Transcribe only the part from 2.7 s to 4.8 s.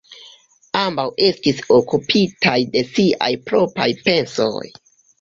de siaj propraj pensoj.